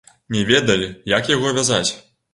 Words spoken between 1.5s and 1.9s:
вязаць.